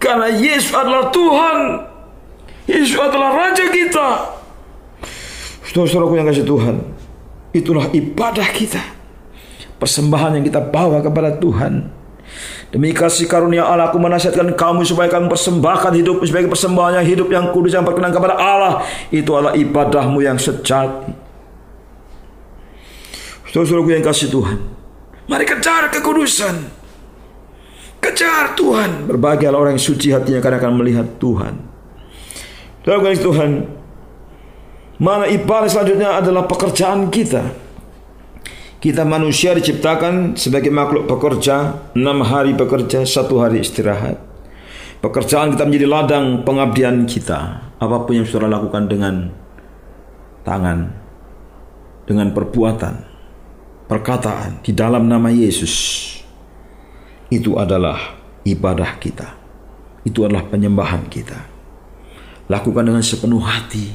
Karena 0.01 0.27
Yesus 0.33 0.73
adalah 0.73 1.13
Tuhan. 1.13 1.57
Yesus 2.65 2.97
adalah 2.97 3.29
Raja 3.37 3.69
kita. 3.69 4.07
Saudara-saudaraku 5.69 6.17
yang 6.17 6.27
kasih 6.27 6.43
Tuhan, 6.43 6.75
itulah 7.53 7.85
ibadah 7.93 8.49
kita. 8.49 8.81
Persembahan 9.77 10.41
yang 10.41 10.45
kita 10.49 10.59
bawa 10.59 11.05
kepada 11.05 11.37
Tuhan. 11.37 12.01
Demi 12.71 12.95
kasih 12.95 13.27
karunia 13.27 13.67
Allah 13.67 13.91
aku 13.91 13.99
menasihatkan 13.99 14.55
kamu 14.55 14.87
supaya 14.87 15.11
kamu 15.11 15.27
persembahkan 15.27 15.91
hidup 15.91 16.23
sebagai 16.23 16.47
persembahan 16.47 17.03
yang 17.03 17.07
hidup 17.07 17.27
yang 17.27 17.45
kudus 17.51 17.75
yang 17.75 17.85
berkenan 17.85 18.15
kepada 18.15 18.39
Allah. 18.39 18.81
Itu 19.13 19.37
adalah 19.37 19.53
ibadahmu 19.53 20.23
yang 20.23 20.39
sejati. 20.39 21.11
Saudara-saudaraku 23.51 23.91
yang 23.91 24.05
kasih 24.05 24.31
Tuhan. 24.31 24.57
Mari 25.27 25.43
kejar 25.43 25.91
kekudusan. 25.91 26.80
Kejar 28.01 28.57
Tuhan. 28.57 29.05
Berbahagialah 29.05 29.57
orang 29.61 29.73
yang 29.77 29.85
suci 29.85 30.09
hatinya 30.09 30.41
karena 30.41 30.57
akan 30.57 30.73
melihat 30.73 31.07
Tuhan. 31.21 31.53
Kasih 32.81 33.21
Tuhan. 33.21 33.51
Mana 35.01 35.29
ibadah 35.29 35.69
selanjutnya 35.69 36.17
adalah 36.17 36.49
pekerjaan 36.49 37.13
kita. 37.13 37.53
Kita 38.81 39.05
manusia 39.05 39.53
diciptakan 39.53 40.33
sebagai 40.33 40.73
makhluk 40.73 41.05
pekerja, 41.05 41.89
enam 41.93 42.25
hari 42.25 42.57
bekerja, 42.57 43.05
satu 43.05 43.37
hari 43.37 43.61
istirahat. 43.61 44.17
Pekerjaan 45.01 45.53
kita 45.53 45.69
menjadi 45.69 45.85
ladang 45.89 46.25
pengabdian 46.41 47.05
kita. 47.05 47.69
Apa 47.77 48.05
pun 48.05 48.17
yang 48.17 48.25
saudara 48.25 48.57
lakukan 48.57 48.89
dengan 48.89 49.29
tangan, 50.41 50.93
dengan 52.05 52.33
perbuatan, 52.33 52.95
perkataan 53.85 54.65
di 54.65 54.73
dalam 54.73 55.05
nama 55.09 55.29
Yesus, 55.29 55.73
itu 57.31 57.55
adalah 57.55 58.19
ibadah 58.43 58.99
kita. 58.99 59.39
Itu 60.03 60.27
adalah 60.27 60.45
penyembahan 60.51 61.07
kita. 61.07 61.39
Lakukan 62.51 62.83
dengan 62.83 62.99
sepenuh 62.99 63.39
hati. 63.39 63.89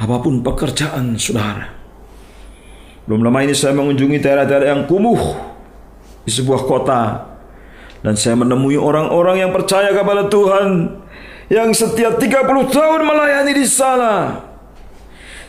Apa 0.00 0.18
pun 0.24 0.40
pekerjaan 0.40 1.14
saudara, 1.20 1.68
belum 3.06 3.22
lama 3.22 3.38
ini 3.44 3.54
saya 3.54 3.76
mengunjungi 3.76 4.18
daerah-daerah 4.18 4.72
yang 4.72 4.82
kumuh 4.88 5.20
di 6.24 6.30
sebuah 6.30 6.64
kota 6.66 7.02
dan 8.02 8.14
saya 8.14 8.34
menemui 8.38 8.74
orang-orang 8.78 9.46
yang 9.46 9.50
percaya 9.50 9.90
kepada 9.90 10.26
Tuhan 10.26 10.98
yang 11.50 11.70
setiap 11.74 12.18
30 12.18 12.70
tahun 12.70 13.00
melayani 13.04 13.52
di 13.54 13.66
sana. 13.66 14.42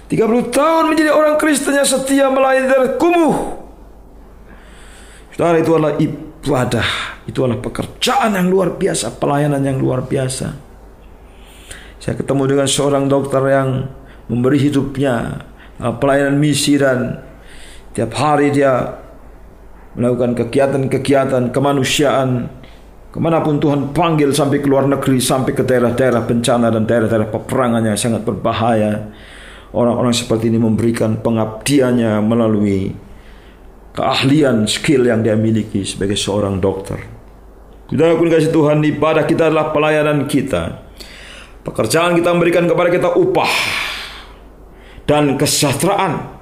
30 0.09 0.53
tahun 0.53 0.83
menjadi 0.93 1.09
orang 1.13 1.41
Kristen 1.41 1.73
yang 1.73 1.87
setia 1.87 2.29
melayani 2.29 2.67
dari 2.69 2.89
kumuh. 2.97 3.63
Saudara 5.33 5.57
itu 5.57 5.71
adalah 5.73 5.97
ibadah, 5.97 6.32
itu 7.23 7.39
adalah 7.39 7.61
pekerjaan 7.63 8.35
yang 8.35 8.51
luar 8.51 8.75
biasa, 8.75 9.15
pelayanan 9.15 9.63
yang 9.63 9.79
luar 9.79 10.03
biasa. 10.03 10.47
Saya 12.03 12.19
ketemu 12.19 12.43
dengan 12.51 12.67
seorang 12.67 13.07
dokter 13.07 13.39
yang 13.47 13.87
memberi 14.27 14.59
hidupnya 14.59 15.47
uh, 15.79 15.95
pelayanan 15.95 16.35
misi 16.35 16.75
dan 16.75 17.23
Tiap 17.93 18.09
hari 18.17 18.49
dia 18.49 18.89
melakukan 19.93 20.33
kegiatan-kegiatan 20.33 21.53
kemanusiaan. 21.53 22.49
Ke 23.13 23.21
mana 23.21 23.45
pun 23.45 23.61
Tuhan 23.61 23.93
panggil 23.93 24.33
sampai 24.33 24.57
ke 24.57 24.65
luar 24.65 24.89
negeri 24.89 25.21
sampai 25.21 25.53
ke 25.53 25.61
daerah-daerah 25.61 26.25
bencana 26.25 26.73
dan 26.73 26.89
daerah-daerah 26.89 27.29
peperangan 27.29 27.85
yang 27.85 27.93
sangat 27.93 28.25
berbahaya. 28.25 29.13
Orang-orang 29.69 30.09
seperti 30.17 30.49
ini 30.49 30.57
memberikan 30.57 31.21
pengabdiannya 31.21 32.17
melalui 32.25 32.89
keahlian 33.93 34.65
skill 34.65 35.05
yang 35.07 35.21
dia 35.21 35.37
miliki 35.37 35.85
sebagai 35.85 36.17
seorang 36.17 36.57
dokter 36.57 37.01
kita 37.89 38.17
pun 38.17 38.27
kasih 38.29 38.49
Tuhan 38.49 38.81
ibadah 38.81 39.23
kita 39.29 39.53
adalah 39.53 39.69
pelayanan 39.69 40.25
kita 40.25 40.83
pekerjaan 41.63 42.17
kita 42.17 42.33
memberikan 42.33 42.65
kepada 42.67 42.89
kita 42.89 43.09
upah 43.15 43.53
dan 45.07 45.35
kesejahteraan 45.35 46.33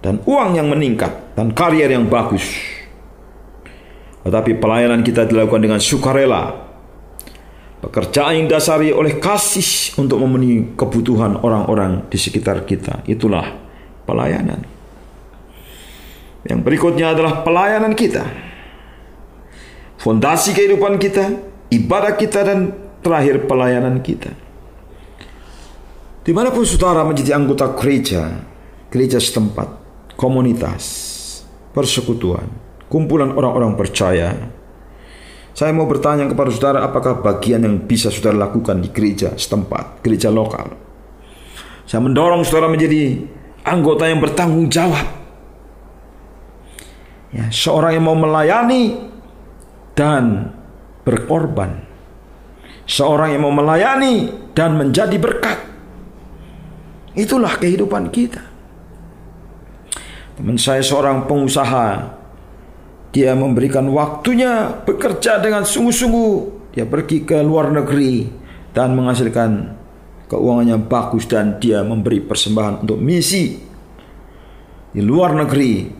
dan 0.00 0.22
uang 0.24 0.50
yang 0.54 0.68
meningkat 0.70 1.34
dan 1.34 1.50
karier 1.52 1.90
yang 1.90 2.06
bagus. 2.06 2.46
Tetapi 4.22 4.60
pelayanan 4.60 5.00
kita 5.02 5.24
dilakukan 5.26 5.62
dengan 5.62 5.80
sukarela. 5.80 6.68
Pekerjaan 7.78 8.42
yang 8.42 8.48
dasari 8.50 8.90
oleh 8.90 9.22
kasih 9.22 9.94
untuk 10.02 10.18
memenuhi 10.18 10.74
kebutuhan 10.74 11.38
orang-orang 11.38 12.10
di 12.10 12.18
sekitar 12.18 12.66
kita. 12.66 13.06
Itulah 13.06 13.46
pelayanan. 14.02 14.77
Yang 16.46 16.60
berikutnya 16.62 17.16
adalah 17.16 17.42
pelayanan 17.42 17.98
kita. 17.98 18.22
Fondasi 19.98 20.54
kehidupan 20.54 21.02
kita, 21.02 21.34
ibadah 21.74 22.14
kita 22.14 22.46
dan 22.46 22.70
terakhir 23.02 23.50
pelayanan 23.50 23.98
kita. 23.98 24.30
Di 26.22 26.30
mana 26.36 26.52
pun 26.52 26.62
saudara 26.62 27.02
menjadi 27.02 27.34
anggota 27.34 27.72
gereja, 27.74 28.44
gereja 28.92 29.18
setempat, 29.18 29.66
komunitas, 30.14 30.84
persekutuan, 31.72 32.46
kumpulan 32.86 33.34
orang-orang 33.34 33.74
percaya. 33.74 34.36
Saya 35.56 35.74
mau 35.74 35.90
bertanya 35.90 36.30
kepada 36.30 36.54
saudara 36.54 36.86
apakah 36.86 37.18
bagian 37.18 37.66
yang 37.66 37.82
bisa 37.82 38.14
saudara 38.14 38.46
lakukan 38.46 38.78
di 38.78 38.94
gereja 38.94 39.34
setempat, 39.34 40.06
gereja 40.06 40.30
lokal. 40.30 40.70
Saya 41.88 42.04
mendorong 42.04 42.46
saudara 42.46 42.70
menjadi 42.70 43.18
anggota 43.66 44.06
yang 44.06 44.22
bertanggung 44.22 44.70
jawab. 44.70 45.17
Ya, 47.28 47.52
seorang 47.52 47.92
yang 48.00 48.04
mau 48.08 48.16
melayani 48.16 48.96
dan 49.92 50.54
berkorban. 51.04 51.84
Seorang 52.88 53.36
yang 53.36 53.44
mau 53.44 53.52
melayani 53.52 54.32
dan 54.56 54.80
menjadi 54.80 55.16
berkat. 55.20 55.60
Itulah 57.12 57.60
kehidupan 57.60 58.08
kita. 58.08 58.40
Teman 60.38 60.56
saya 60.56 60.80
seorang 60.80 61.26
pengusaha. 61.26 62.16
Dia 63.10 63.34
memberikan 63.34 63.88
waktunya 63.90 64.70
bekerja 64.86 65.42
dengan 65.42 65.66
sungguh-sungguh. 65.66 66.32
Dia 66.76 66.86
pergi 66.86 67.26
ke 67.26 67.42
luar 67.42 67.74
negeri 67.74 68.28
dan 68.70 68.94
menghasilkan 68.94 69.74
keuangannya 70.28 70.78
bagus 70.86 71.24
dan 71.26 71.56
dia 71.58 71.82
memberi 71.82 72.22
persembahan 72.22 72.86
untuk 72.86 73.00
misi 73.02 73.58
di 74.94 75.00
luar 75.02 75.34
negeri. 75.34 75.97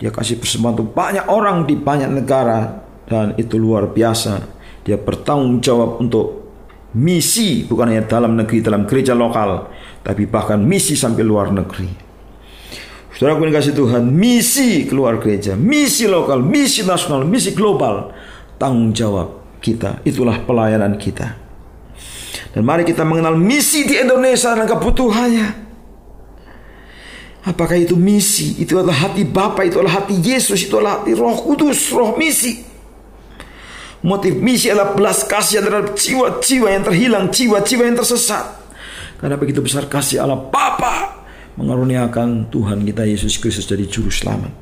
Dia 0.00 0.08
kasih 0.08 0.40
persembahan 0.40 0.80
untuk 0.80 0.90
banyak 0.96 1.28
orang 1.28 1.68
di 1.68 1.76
banyak 1.76 2.08
negara 2.08 2.80
dan 3.04 3.36
itu 3.36 3.60
luar 3.60 3.92
biasa. 3.92 4.40
Dia 4.80 4.96
bertanggung 4.96 5.60
jawab 5.60 6.00
untuk 6.00 6.40
misi 6.96 7.68
bukan 7.68 7.92
hanya 7.92 8.08
dalam 8.08 8.34
negeri 8.34 8.64
dalam 8.64 8.82
gereja 8.82 9.14
lokal 9.14 9.70
tapi 10.00 10.26
bahkan 10.26 10.58
misi 10.58 10.96
sampai 10.96 11.22
luar 11.22 11.52
negeri. 11.52 12.10
Saudara 13.20 13.36
aku 13.36 13.52
kasih 13.52 13.76
Tuhan, 13.76 14.08
misi 14.08 14.88
keluar 14.88 15.20
gereja, 15.20 15.52
misi 15.52 16.08
lokal, 16.08 16.40
misi 16.40 16.80
nasional, 16.88 17.28
misi 17.28 17.52
global. 17.52 18.16
Tanggung 18.56 18.96
jawab 18.96 19.60
kita, 19.60 20.00
itulah 20.08 20.40
pelayanan 20.40 20.96
kita. 20.96 21.36
Dan 22.56 22.64
mari 22.64 22.88
kita 22.88 23.04
mengenal 23.04 23.36
misi 23.36 23.84
di 23.84 24.00
Indonesia 24.00 24.56
dan 24.56 24.64
kebutuhannya. 24.64 25.69
Apakah 27.40 27.80
itu 27.80 27.96
misi? 27.96 28.60
Itu 28.60 28.76
adalah 28.76 29.08
hati 29.08 29.24
Bapa, 29.24 29.64
itu 29.64 29.80
adalah 29.80 30.04
hati 30.04 30.20
Yesus, 30.20 30.60
itu 30.60 30.76
adalah 30.76 31.00
hati 31.00 31.16
Roh 31.16 31.40
Kudus, 31.40 31.88
Roh 31.88 32.12
misi. 32.20 32.60
Motif 34.04 34.36
misi 34.36 34.68
adalah 34.68 34.92
belas 34.92 35.24
kasih 35.24 35.64
terhadap 35.64 35.96
jiwa-jiwa 35.96 36.68
yang 36.68 36.84
terhilang, 36.84 37.24
jiwa-jiwa 37.32 37.82
yang 37.88 37.96
tersesat. 37.96 38.44
Karena 39.20 39.36
begitu 39.36 39.60
besar 39.60 39.88
kasih 39.88 40.24
Allah 40.24 40.40
Bapa 40.40 41.20
mengaruniakan 41.56 42.48
Tuhan 42.48 42.84
kita 42.84 43.04
Yesus 43.04 43.36
Kristus 43.36 43.68
jadi 43.68 43.84
juru 43.84 44.08
selamat. 44.08 44.52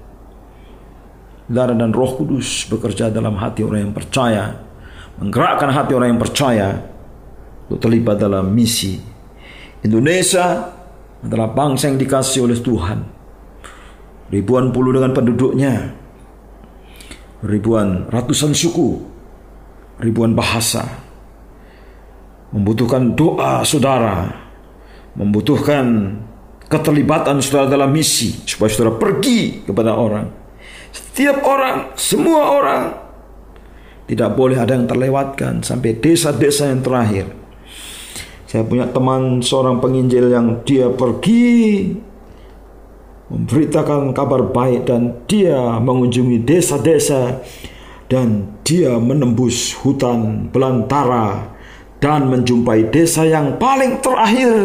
Darah 1.50 1.74
dan 1.74 1.94
Roh 1.94 2.14
Kudus 2.18 2.66
bekerja 2.66 3.10
dalam 3.10 3.38
hati 3.38 3.62
orang 3.62 3.90
yang 3.90 3.94
percaya, 3.94 4.54
menggerakkan 5.18 5.70
hati 5.70 5.92
orang 5.94 6.14
yang 6.14 6.22
percaya 6.22 6.68
untuk 7.66 7.88
terlibat 7.88 8.18
dalam 8.18 8.50
misi. 8.50 8.98
Indonesia 9.82 10.77
adalah 11.24 11.50
bangsa 11.50 11.90
yang 11.90 11.98
dikasih 11.98 12.46
oleh 12.46 12.58
Tuhan. 12.58 12.98
Ribuan 14.28 14.70
puluh 14.70 14.92
dengan 14.92 15.16
penduduknya, 15.16 15.96
ribuan 17.42 18.06
ratusan 18.12 18.52
suku, 18.52 19.00
ribuan 20.04 20.36
bahasa, 20.36 20.84
membutuhkan 22.52 23.16
doa 23.16 23.64
saudara, 23.64 24.28
membutuhkan 25.16 26.12
keterlibatan 26.68 27.40
saudara 27.40 27.72
dalam 27.72 27.88
misi 27.88 28.44
supaya 28.44 28.68
saudara 28.68 29.00
pergi 29.00 29.64
kepada 29.64 29.96
orang. 29.96 30.28
Setiap 30.92 31.40
orang, 31.48 31.96
semua 31.96 32.52
orang 32.52 32.82
tidak 34.04 34.36
boleh 34.36 34.60
ada 34.60 34.76
yang 34.76 34.84
terlewatkan 34.84 35.64
sampai 35.64 35.96
desa-desa 35.96 36.68
yang 36.68 36.84
terakhir. 36.84 37.32
Saya 38.48 38.64
punya 38.64 38.88
teman 38.88 39.44
seorang 39.44 39.76
penginjil 39.76 40.32
yang 40.32 40.64
dia 40.64 40.88
pergi 40.88 41.92
memberitakan 43.28 44.16
kabar 44.16 44.40
baik 44.48 44.88
dan 44.88 45.20
dia 45.28 45.76
mengunjungi 45.76 46.48
desa-desa 46.48 47.44
dan 48.08 48.56
dia 48.64 48.96
menembus 48.96 49.76
hutan 49.84 50.48
belantara 50.48 51.52
dan 52.00 52.32
menjumpai 52.32 52.88
desa 52.88 53.28
yang 53.28 53.60
paling 53.60 54.00
terakhir 54.00 54.56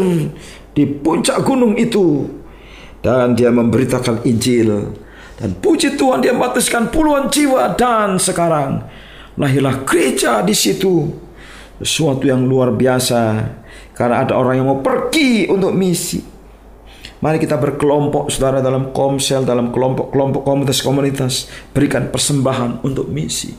di 0.72 0.88
puncak 0.88 1.44
gunung 1.44 1.76
itu. 1.76 2.24
Dan 3.04 3.36
dia 3.36 3.52
memberitakan 3.52 4.24
Injil. 4.24 4.96
Dan 5.36 5.60
puji 5.60 6.00
Tuhan 6.00 6.24
dia 6.24 6.32
membaptiskan 6.32 6.88
puluhan 6.88 7.28
jiwa 7.28 7.76
dan 7.76 8.16
sekarang 8.16 8.80
lahirlah 9.36 9.84
gereja 9.84 10.40
di 10.40 10.56
situ. 10.56 11.12
Sesuatu 11.84 12.24
yang 12.24 12.48
luar 12.48 12.72
biasa 12.72 13.44
karena 13.94 14.26
ada 14.26 14.34
orang 14.38 14.60
yang 14.62 14.68
mau 14.68 14.82
pergi 14.82 15.46
untuk 15.50 15.74
misi 15.74 16.34
Mari 17.24 17.40
kita 17.40 17.56
berkelompok 17.56 18.28
saudara 18.28 18.60
dalam 18.60 18.92
komsel, 18.92 19.48
dalam 19.48 19.72
kelompok-kelompok 19.72 20.44
komunitas-komunitas. 20.44 21.48
Berikan 21.72 22.12
persembahan 22.12 22.84
untuk 22.84 23.08
misi. 23.08 23.56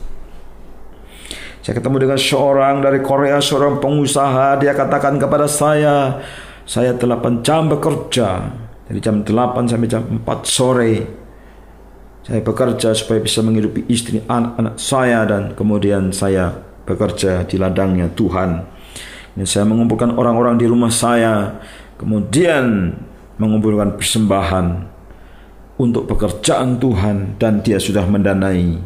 Saya 1.65 1.81
ketemu 1.81 2.05
dengan 2.05 2.19
seorang 2.21 2.85
dari 2.85 3.01
Korea, 3.01 3.41
seorang 3.41 3.81
pengusaha. 3.81 4.61
Dia 4.61 4.77
katakan 4.77 5.17
kepada 5.17 5.49
saya, 5.49 6.21
saya 6.61 6.93
8 6.93 7.41
jam 7.41 7.65
bekerja. 7.65 8.53
Dari 8.85 9.01
jam 9.01 9.25
8 9.25 9.65
sampai 9.65 9.89
jam 9.89 10.05
4 10.13 10.45
sore. 10.45 10.93
Saya 12.21 12.45
bekerja 12.45 12.93
supaya 12.93 13.17
bisa 13.17 13.41
menghidupi 13.41 13.89
istri 13.89 14.21
anak-anak 14.29 14.77
saya 14.77 15.25
dan 15.25 15.57
kemudian 15.57 16.13
saya 16.13 16.53
bekerja 16.85 17.49
di 17.49 17.57
ladangnya 17.57 18.13
Tuhan. 18.13 18.74
Ini 19.35 19.43
saya 19.43 19.67
mengumpulkan 19.67 20.15
orang-orang 20.15 20.55
di 20.55 20.65
rumah 20.65 20.91
saya. 20.91 21.59
Kemudian 21.99 22.95
mengumpulkan 23.35 23.99
persembahan 23.99 24.95
untuk 25.75 26.07
pekerjaan 26.07 26.79
Tuhan 26.79 27.35
dan 27.35 27.59
dia 27.59 27.75
sudah 27.75 28.07
mendanai 28.07 28.79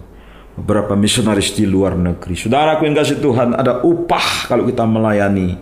beberapa 0.58 0.98
misionaris 0.98 1.54
di 1.54 1.70
luar 1.70 1.94
negeri. 1.94 2.34
Saudara 2.34 2.82
yang 2.82 2.98
kasih 2.98 3.22
Tuhan, 3.22 3.54
ada 3.54 3.86
upah 3.86 4.50
kalau 4.50 4.66
kita 4.66 4.90
melayani 4.90 5.54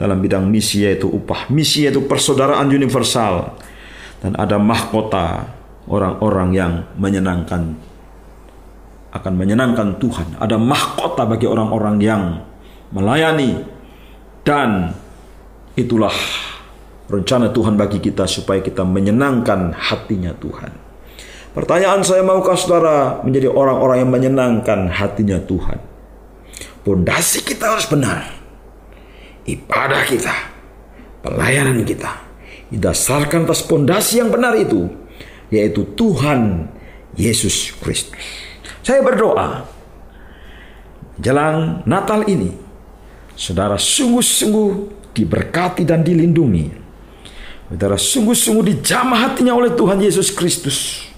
dalam 0.00 0.18
bidang 0.24 0.48
misi 0.48 0.84
yaitu 0.88 1.12
upah. 1.12 1.52
Misi 1.52 1.84
yaitu 1.84 2.00
persaudaraan 2.08 2.72
universal 2.72 3.52
dan 4.24 4.32
ada 4.40 4.56
mahkota 4.56 5.44
orang-orang 5.84 6.48
yang 6.56 6.72
menyenangkan 6.96 7.76
akan 9.12 9.32
menyenangkan 9.36 10.00
Tuhan. 10.00 10.40
Ada 10.40 10.56
mahkota 10.56 11.28
bagi 11.28 11.44
orang-orang 11.44 12.00
yang 12.00 12.22
melayani 12.96 13.60
dan 14.42 14.94
itulah 15.78 16.14
rencana 17.06 17.50
Tuhan 17.50 17.78
bagi 17.78 17.98
kita 18.02 18.26
supaya 18.26 18.58
kita 18.62 18.82
menyenangkan 18.82 19.74
hatinya 19.74 20.34
Tuhan. 20.34 20.72
Pertanyaan 21.52 22.00
saya 22.00 22.24
maukah 22.24 22.56
saudara 22.56 23.20
menjadi 23.20 23.52
orang-orang 23.52 24.02
yang 24.02 24.10
menyenangkan 24.10 24.88
hatinya 24.88 25.36
Tuhan? 25.44 25.78
Pondasi 26.80 27.44
kita 27.44 27.76
harus 27.76 27.84
benar. 27.86 28.24
Ibadah 29.44 30.02
kita, 30.08 30.34
pelayanan 31.20 31.84
kita 31.84 32.32
didasarkan 32.72 33.44
atas 33.44 33.60
pondasi 33.68 34.24
yang 34.24 34.32
benar 34.32 34.56
itu, 34.56 34.88
yaitu 35.52 35.84
Tuhan 35.92 36.72
Yesus 37.20 37.76
Kristus. 37.84 38.16
Saya 38.80 39.04
berdoa 39.04 39.68
jelang 41.20 41.84
Natal 41.84 42.24
ini, 42.24 42.56
saudara 43.34 43.76
sungguh-sungguh 43.76 44.70
diberkati 45.12 45.84
dan 45.84 46.00
dilindungi 46.00 46.82
Saudara 47.72 47.96
sungguh-sungguh 47.96 48.68
dijamah 48.68 49.32
hatinya 49.32 49.56
oleh 49.56 49.72
Tuhan 49.72 49.96
Yesus 49.96 50.28
Kristus. 50.28 51.08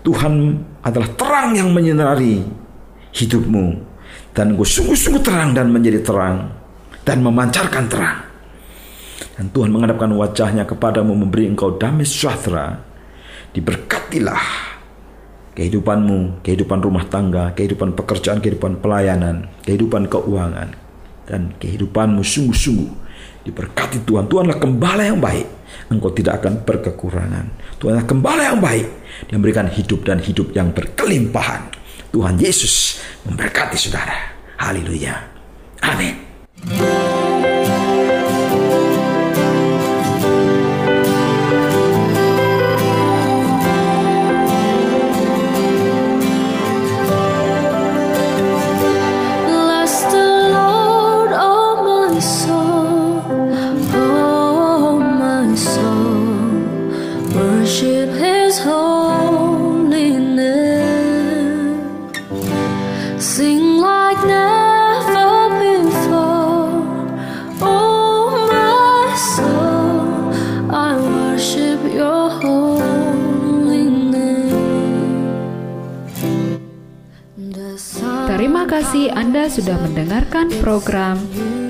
Tuhan 0.00 0.64
adalah 0.80 1.12
terang 1.12 1.52
yang 1.52 1.76
menyinari 1.76 2.40
hidupmu. 3.12 3.92
Dan 4.32 4.56
engkau 4.56 4.64
sungguh-sungguh 4.64 5.20
terang 5.20 5.52
dan 5.52 5.68
menjadi 5.68 6.00
terang. 6.00 6.56
Dan 7.04 7.20
memancarkan 7.20 7.84
terang. 7.84 8.24
Dan 9.36 9.52
Tuhan 9.52 9.68
menghadapkan 9.76 10.08
wajahnya 10.16 10.64
kepadamu 10.64 11.12
memberi 11.20 11.52
engkau 11.52 11.76
damai 11.76 12.08
sejahtera. 12.08 12.80
Diberkatilah 13.52 14.72
kehidupanmu, 15.52 16.40
kehidupan 16.40 16.80
rumah 16.80 17.04
tangga, 17.12 17.52
kehidupan 17.52 17.92
pekerjaan, 17.92 18.40
kehidupan 18.40 18.80
pelayanan, 18.80 19.52
kehidupan 19.68 20.08
keuangan. 20.08 20.81
Dan 21.32 21.56
kehidupanmu 21.56 22.20
sungguh-sungguh 22.20 23.02
Diberkati 23.42 24.06
Tuhan. 24.06 24.30
Tuhanlah 24.30 24.58
gembala 24.58 25.02
yang 25.02 25.18
baik. 25.18 25.46
Engkau 25.90 26.14
tidak 26.14 26.42
akan 26.42 26.62
berkekurangan. 26.62 27.46
Tuhanlah 27.82 28.06
gembala 28.06 28.42
yang 28.54 28.62
baik. 28.62 28.86
Dia 29.26 29.36
memberikan 29.36 29.66
hidup 29.66 30.06
dan 30.06 30.22
hidup 30.22 30.54
yang 30.54 30.70
berkelimpahan. 30.70 31.74
Tuhan 32.14 32.38
Yesus 32.38 33.02
memberkati 33.26 33.74
saudara. 33.74 34.14
Haleluya. 34.62 35.14
Amin. 35.82 36.14
Sudah 79.52 79.76
mendengarkan 79.84 80.48
program 80.64 81.20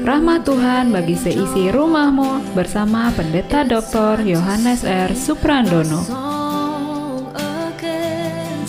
Rahmat 0.07 0.47
Tuhan 0.47 0.95
bagi 0.95 1.19
seisi 1.19 1.67
rumahmu 1.67 2.55
bersama 2.55 3.11
Pendeta 3.11 3.67
Dr. 3.67 4.23
Yohanes 4.23 4.87
R. 4.87 5.11
Suprandono. 5.19 6.07